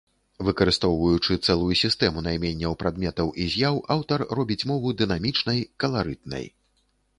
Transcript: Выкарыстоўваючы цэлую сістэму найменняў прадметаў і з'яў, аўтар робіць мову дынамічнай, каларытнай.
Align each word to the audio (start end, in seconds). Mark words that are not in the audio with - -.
Выкарыстоўваючы 0.45 1.35
цэлую 1.47 1.75
сістэму 1.81 2.23
найменняў 2.29 2.73
прадметаў 2.85 3.31
і 3.45 3.47
з'яў, 3.57 3.75
аўтар 3.99 4.25
робіць 4.41 4.61
мову 4.73 4.97
дынамічнай, 5.05 5.65
каларытнай. 5.87 6.53